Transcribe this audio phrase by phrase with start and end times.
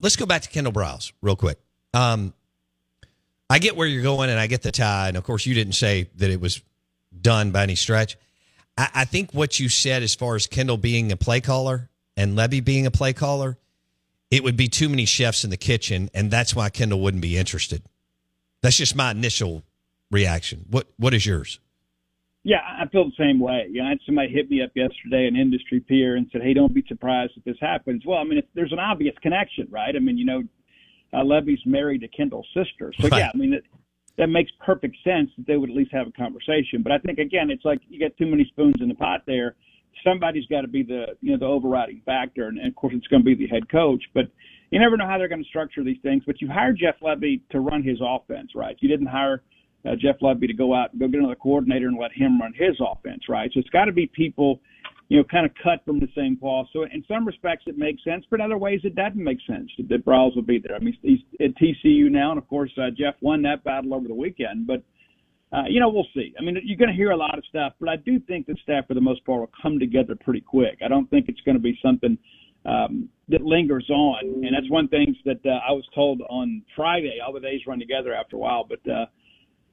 [0.00, 1.58] Let's go back to Kendal Briles real quick.
[1.92, 2.32] Um,
[3.48, 5.08] I get where you're going, and I get the tie.
[5.08, 6.62] And of course, you didn't say that it was
[7.20, 8.16] done by any stretch.
[8.78, 12.36] I, I think what you said, as far as Kendal being a play caller and
[12.36, 13.58] Lebby being a play caller,
[14.30, 17.36] it would be too many chefs in the kitchen, and that's why Kendal wouldn't be
[17.36, 17.82] interested.
[18.62, 19.64] That's just my initial
[20.10, 20.64] reaction.
[20.70, 21.58] What What is yours?
[22.42, 23.66] Yeah, I feel the same way.
[23.70, 26.54] You know, I had somebody hit me up yesterday, an industry peer, and said, "Hey,
[26.54, 29.94] don't be surprised if this happens." Well, I mean, there's an obvious connection, right?
[29.94, 30.42] I mean, you know,
[31.12, 33.18] uh, Lebby's married to Kendal's sister, so Right.
[33.18, 33.64] yeah, I mean, it,
[34.16, 36.82] that makes perfect sense that they would at least have a conversation.
[36.82, 39.56] But I think again, it's like you got too many spoons in the pot there.
[40.02, 43.06] Somebody's got to be the you know the overriding factor, and, and of course, it's
[43.08, 44.02] going to be the head coach.
[44.14, 44.30] But
[44.70, 46.22] you never know how they're going to structure these things.
[46.26, 48.76] But you hired Jeff Lebby to run his offense, right?
[48.80, 49.42] You didn't hire
[49.86, 52.52] uh, Jeff Lebby to go out and go get another coordinator and let him run
[52.54, 53.50] his offense, right?
[53.52, 54.60] So it's got to be people,
[55.08, 56.66] you know, kind of cut from the same cloth.
[56.72, 59.70] So in some respects it makes sense, but in other ways it doesn't make sense
[59.78, 60.76] that Briles will be there.
[60.76, 64.08] I mean, he's at TCU now, and of course uh, Jeff won that battle over
[64.08, 64.82] the weekend, but.
[65.52, 66.32] Uh, you know, we'll see.
[66.38, 68.54] I mean, you're going to hear a lot of stuff, but I do think the
[68.62, 70.78] staff, for the most part, will come together pretty quick.
[70.80, 72.16] I don't think it's going to be something
[72.64, 77.18] um, that lingers on, and that's one thing that uh, I was told on Friday.
[77.26, 79.06] All the days run together after a while, but uh,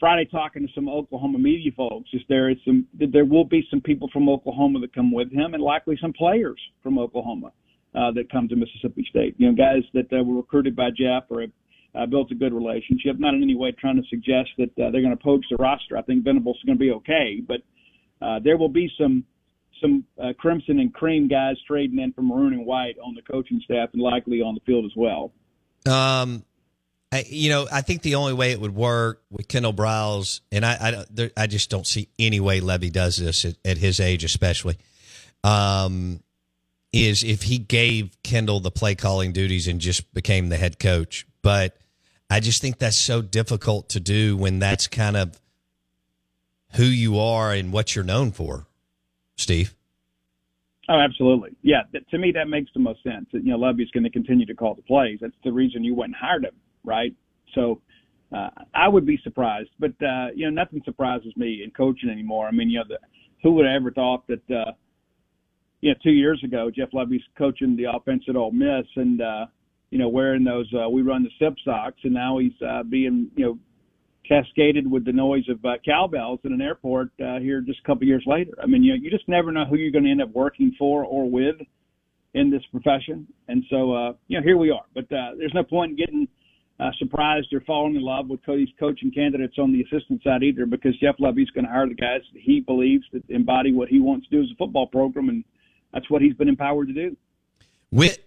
[0.00, 3.82] Friday talking to some Oklahoma media folks is there is some there will be some
[3.82, 7.52] people from Oklahoma that come with him and likely some players from Oklahoma
[7.94, 9.34] uh, that come to Mississippi State.
[9.36, 11.50] You know, guys that uh, were recruited by Jeff or have
[11.94, 13.18] uh, built a good relationship.
[13.18, 15.98] Not in any way trying to suggest that uh, they're going to poach the roster.
[15.98, 17.60] I think Venables is going to be okay, but
[18.24, 19.24] uh, there will be some
[19.82, 23.60] some uh, crimson and cream guys trading in from maroon and white on the coaching
[23.64, 25.32] staff and likely on the field as well.
[25.86, 26.44] Um,
[27.12, 30.64] I, you know, I think the only way it would work with Kendal Briles, and
[30.64, 33.98] I, I, there, I just don't see any way Lebby does this at, at his
[33.98, 34.78] age, especially,
[35.42, 36.22] um,
[36.92, 41.26] is if he gave Kendal the play calling duties and just became the head coach.
[41.42, 41.76] But
[42.28, 45.40] I just think that's so difficult to do when that's kind of
[46.74, 48.66] who you are and what you're known for,
[49.36, 49.74] Steve.
[50.90, 51.50] Oh, absolutely.
[51.62, 53.26] Yeah, th- to me that makes the most sense.
[53.30, 55.18] You know, Lebby's going to continue to call the plays.
[55.20, 57.14] That's the reason you went and hired him, right?
[57.54, 57.80] So
[58.36, 62.48] uh, I would be surprised, but uh, you know, nothing surprises me in coaching anymore.
[62.48, 62.98] I mean, you know, the,
[63.42, 64.42] who would have ever thought that?
[64.50, 64.72] Uh,
[65.80, 69.46] you know, two years ago, Jeff Lebby's coaching the offense at Ole Miss, and uh,
[69.90, 73.30] you know, wearing those uh, we run the sip socks, and now he's uh, being
[73.36, 73.58] you know
[74.30, 78.06] cascaded with the noise of uh, cowbells in an airport uh, here just a couple
[78.06, 78.52] years later.
[78.62, 80.72] I mean, you know, you just never know who you're going to end up working
[80.78, 81.56] for or with
[82.34, 84.84] in this profession, and so uh, you know, here we are.
[84.94, 86.28] But uh, there's no point in getting
[86.78, 90.64] uh, surprised or falling in love with these coaching candidates on the assistant side either,
[90.64, 93.98] because Jeff Lebby's going to hire the guys that he believes that embody what he
[93.98, 95.44] wants to do as a football program, and
[95.92, 97.16] that's what he's been empowered to do.
[97.90, 98.18] with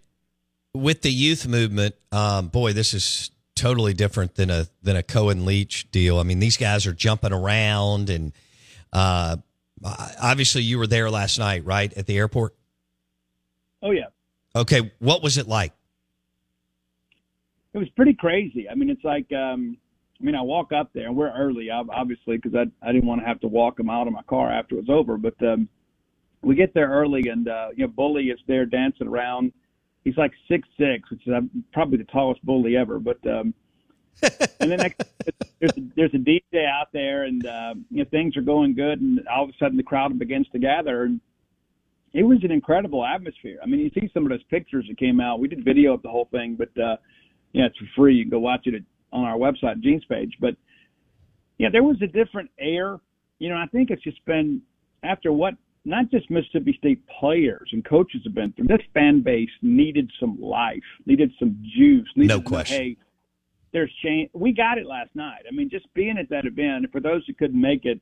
[0.74, 5.46] with the youth movement, um, boy, this is totally different than a than a Cohen
[5.46, 6.20] Leach deal.
[6.20, 8.34] I mean, these guys are jumping around, and
[8.92, 9.38] uh,
[10.22, 12.56] obviously, you were there last night, right, at the airport.
[13.82, 14.06] Oh yeah,
[14.56, 15.74] Okay, what was it like?
[17.74, 18.70] it was pretty crazy.
[18.70, 19.78] I mean, it's like, um,
[20.22, 23.22] I mean, I walk up there and we're early, obviously, because I I didn't want
[23.22, 25.18] to have to walk them out of my car after it was over.
[25.18, 25.68] But um,
[26.44, 29.54] we get there early, and uh, you know, Bully is there dancing around.
[30.04, 31.42] He's like six six, which is uh,
[31.72, 33.00] probably the tallest bully ever.
[33.00, 33.54] But um,
[34.60, 35.04] and then next,
[35.60, 39.02] there's a, there's a DJ out there, and uh, you know, things are going good,
[39.02, 41.22] and all of a sudden the crowd begins to gather, and
[42.14, 43.58] it was an incredible atmosphere.
[43.64, 45.40] I mean, you see some of those pictures that came out.
[45.40, 46.98] We did video of the whole thing, but uh,
[47.54, 48.16] yeah, it's for free.
[48.16, 50.34] You can go watch it on our website, Gene's page.
[50.40, 50.56] But
[51.58, 53.00] yeah, there was a different air.
[53.40, 54.62] You know, I think it's just been
[55.04, 55.56] after what
[55.86, 58.68] not just Mississippi State players and coaches have been through.
[58.68, 62.08] This fan base needed some life, needed some juice.
[62.16, 62.78] Needed no question.
[62.78, 62.98] hey,
[63.74, 64.30] there's change.
[64.34, 65.44] We got it last night.
[65.48, 66.86] I mean, just being at that event.
[66.92, 68.00] For those who couldn't make it,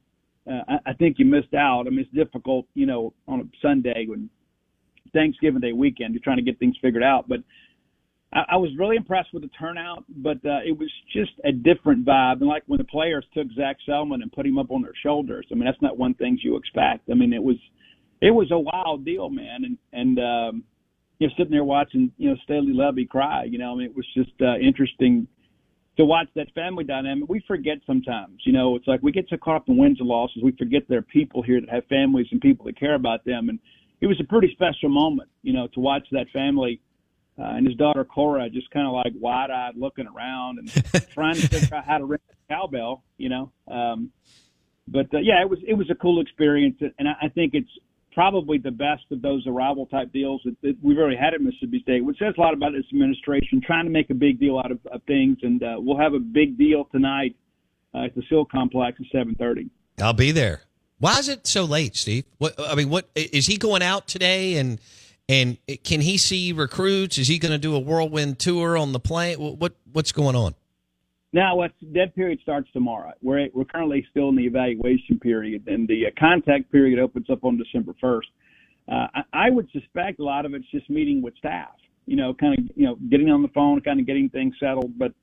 [0.50, 1.88] uh, I, I think you missed out.
[1.88, 4.30] I mean, it's difficult, you know, on a Sunday when
[5.14, 7.28] Thanksgiving Day weekend, you're trying to get things figured out.
[7.28, 7.40] But
[8.34, 12.06] I, I was really impressed with the turnout, but uh, it was just a different
[12.06, 12.40] vibe.
[12.40, 15.46] And like when the players took Zac Selmon and put him up on their shoulders,
[15.52, 17.10] I mean, that's not one thing you expect.
[17.10, 17.58] I mean, it was
[18.22, 19.64] it was a wild deal, man.
[19.64, 20.64] And and um,
[21.20, 23.96] you know, sitting there watching, you know, Staley Lebby cry, you know, I mean, it
[23.96, 25.28] was just uh, interesting
[25.98, 27.30] to watch that family dynamic.
[27.30, 30.08] We forget sometimes, you know, it's like we get so caught up in wins and
[30.08, 33.26] losses, we forget there are people here that have families and people that care about
[33.26, 33.50] them.
[33.50, 33.60] And
[34.00, 36.82] it was a pretty special moment, you know, to watch that family
[37.42, 40.70] uh, and his daughter Cora just kind of like wide eyed looking around and
[41.12, 43.52] trying to figure out how to ring the cowbell, you know.
[43.68, 44.12] Um,
[44.88, 47.70] but uh, yeah, it was it was a cool experience, and I, I think it's
[48.14, 51.80] probably the best of those arrival type deals that, that we've already had at Mississippi
[51.82, 54.72] State, which says a lot about this administration trying to make a big deal out
[54.72, 55.38] of, of things.
[55.42, 57.36] And uh, we'll have a big deal tonight
[57.96, 59.70] uh, at the Seal Complex at seven thirty.
[60.00, 60.62] I'll be there.
[61.00, 62.26] Why is it so late, Steve?
[62.38, 64.80] What I mean, what is he going out today and?
[65.32, 67.18] And can he see recruits?
[67.18, 69.38] Is he going to do a whirlwind tour on the plane?
[69.40, 70.56] What what's going on?
[71.32, 73.14] Now, what's dead period starts tomorrow.
[73.22, 77.46] We're we're currently still in the evaluation period, and the uh, contact period opens up
[77.46, 78.28] on December first.
[78.92, 81.76] Uh, I, I would suspect a lot of it's just meeting with staff.
[82.08, 85.00] You know, kind of you know getting on the phone, kind of getting things settled.
[85.00, 85.14] But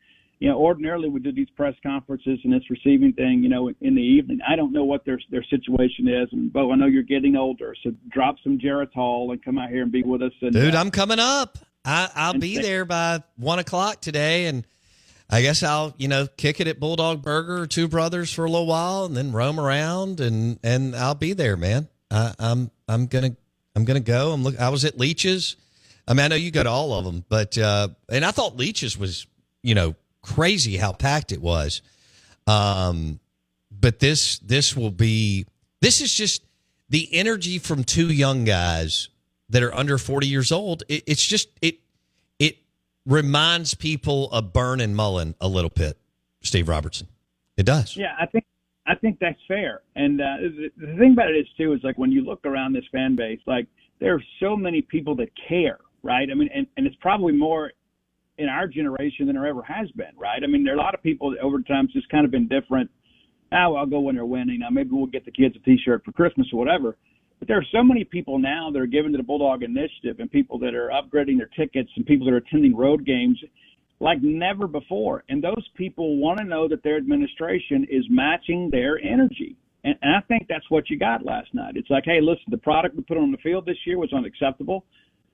[0.41, 3.95] you know, ordinarily we do these press conferences and this receiving thing, you know, in
[3.95, 4.39] the evening.
[4.49, 7.75] I don't know what their their situation is, and Bo, I know you're getting older,
[7.83, 10.33] so drop some Geritol and come out here and be with us.
[10.41, 11.59] And, Dude, uh, I'm coming up.
[11.85, 14.67] I, I'll be there by one o'clock today, and
[15.29, 18.51] I guess I'll you know kick it at Bulldog Burger or Two Brothers for a
[18.51, 21.89] little while, and then roam around, and and I'll be there, man.
[22.11, 23.37] I, I'm I'm gonna
[23.75, 24.33] I'm gonna go.
[24.33, 24.59] I'm look.
[24.61, 25.57] I was at Leach's.
[26.07, 28.57] I mean, I know you go to all of them, but uh, and I thought
[28.57, 29.27] Leach's was
[29.63, 31.83] you know crazy how packed it was.
[32.47, 33.21] Um,
[33.71, 35.47] but this this will be
[35.81, 36.45] this is just
[36.89, 39.09] the energy from two young guys
[39.51, 40.83] that are under 40 years old.
[40.89, 41.81] It, it's just it
[42.39, 42.59] it
[43.07, 45.99] reminds people of Burn and Mullen a little bit.
[46.43, 47.09] Steve Robertson,
[47.57, 47.97] it does.
[47.97, 48.45] Yeah, I think
[48.87, 49.83] I think that's fair.
[49.97, 52.73] And uh, the, the thing about it is too is like when you look around
[52.73, 53.67] this fan base, like
[54.01, 56.29] there are so many people that care, right?
[56.31, 57.73] I mean, and, and it's probably more
[58.39, 60.43] in our generation than there ever has been, right?
[60.43, 62.49] I mean, there are a lot of people that over time just kind of been
[62.49, 62.91] different.
[63.53, 64.61] Oh, I'll go when they're winning.
[64.61, 66.97] Now, maybe we'll get the kids a T-shirt for Christmas or whatever.
[67.39, 70.31] But there are so many people now that are given to the Bulldog Initiative and
[70.31, 73.39] people that are upgrading their tickets and people that are attending road games
[74.01, 75.25] like never before.
[75.29, 79.57] And those people want to know that their administration is matching their energy.
[79.85, 81.77] And, and I think that's what you got last night.
[81.77, 84.85] It's like, hey, listen, the product we put on the field this year was unacceptable.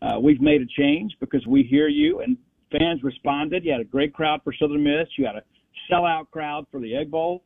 [0.03, 2.37] Uh, we've made a change because we hear you, and
[2.76, 3.65] fans responded.
[3.65, 5.09] You had a great crowd for Southern Miss.
[5.17, 5.43] You had a
[5.91, 7.43] sellout crowd for the Egg Bowl.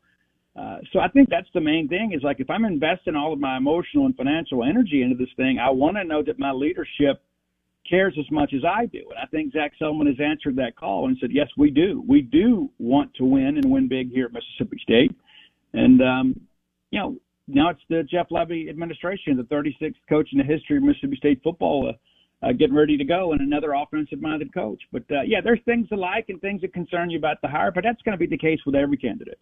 [0.58, 3.38] Uh, so I think that's the main thing is like if I'm investing all of
[3.38, 7.22] my emotional and financial energy into this thing, I want to know that my leadership
[7.88, 9.04] cares as much as I do.
[9.10, 12.04] And I think Zac Selmon has answered that call and said, yes, we do.
[12.06, 15.14] We do want to win and win big here at Mississippi State.
[15.74, 16.40] And, um,
[16.90, 17.16] you know,
[17.46, 21.40] now it's the Jeff Lebby administration, the 36th coach in the history of Mississippi State
[21.42, 21.88] football.
[21.88, 21.92] Uh,
[22.42, 24.82] uh, getting ready to go and another offensive minded coach.
[24.92, 27.72] But uh, yeah, there's things to like and things that concern you about the hire,
[27.72, 29.38] but that's going to be the case with every candidate.